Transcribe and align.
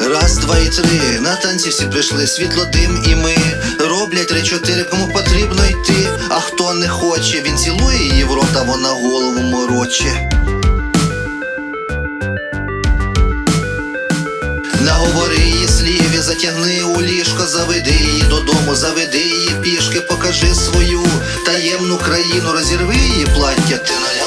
Раз, 0.00 0.38
два 0.38 0.58
і 0.58 0.68
три, 0.68 1.20
на 1.20 1.36
танці 1.36 1.68
всі 1.68 1.86
прийшли, 1.86 2.26
світло, 2.26 2.64
дим 2.72 3.04
і 3.06 3.14
ми 3.14 3.36
роблять 3.78 4.28
три-чотири, 4.28 4.84
кому 4.84 5.08
потрібно 5.08 5.66
йти. 5.66 6.08
А 6.28 6.40
хто 6.40 6.74
не 6.74 6.88
хоче, 6.88 7.42
він 7.42 7.56
цілує 7.56 7.98
її 7.98 8.24
в 8.24 8.34
рот, 8.34 8.56
а 8.56 8.62
вона 8.62 8.88
голову 8.88 9.40
мороче. 9.40 10.30
Наговори 14.80 15.36
її 15.36 15.68
слів 15.68 16.14
і 16.14 16.18
затягни 16.18 16.82
у 16.82 17.02
ліжко, 17.02 17.46
заведи 17.46 17.90
її 17.90 18.22
додому, 18.22 18.74
заведи 18.74 19.18
її 19.18 19.50
пішки, 19.62 20.00
покажи 20.00 20.54
свою 20.54 21.06
таємну 21.46 21.98
країну, 21.98 22.52
розірви 22.52 22.96
її 22.96 23.26
плаття, 23.26 23.78
ти 23.78 23.92
на 23.92 24.17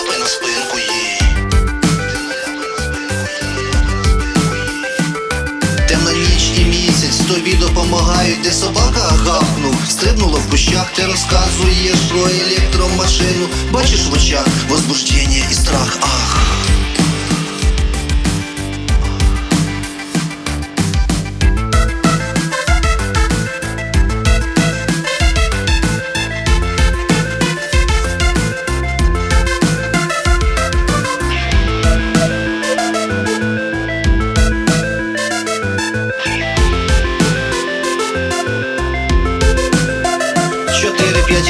де 8.44 8.52
собака 8.52 9.02
гавкнув, 9.26 9.76
стрибнула 9.90 10.40
в 10.40 10.52
кущах, 10.52 10.92
ти 10.96 11.06
розказуєш 11.06 12.00
про 12.10 12.20
електромашину, 12.20 13.48
бачиш 13.72 14.08
в 14.08 14.14
очах 14.14 14.48
возбуждення 14.70 15.44
і 15.52 15.54
страх, 15.54 15.98
ах. 16.02 16.71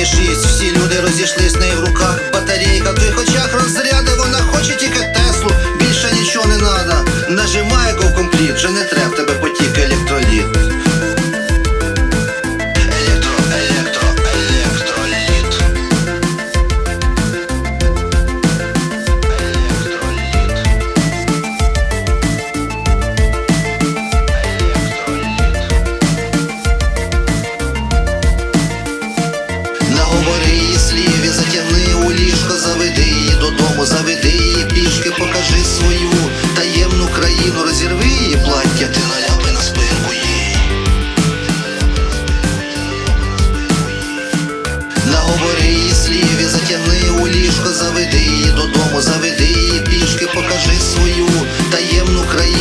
Шість, 0.06 0.46
всі 0.46 0.72
люди 0.72 1.02
розійшлись 1.02 1.56
неї 1.56 1.74
в 1.76 1.88
руках. 1.88 2.21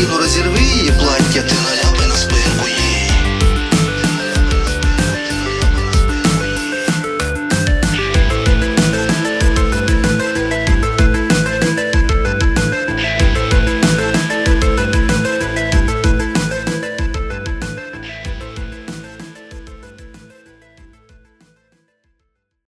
Країну 0.01 0.19
розірви. 0.19 0.60